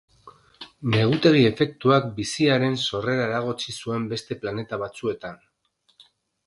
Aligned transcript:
Negutegi 0.93 1.43
efektuak 1.49 2.07
biziaren 2.17 2.79
sorrera 2.87 3.29
eragotzi 3.29 3.77
zuen 3.83 4.11
beste 4.17 4.43
planeta 4.43 4.83
batzuetan. 4.87 5.43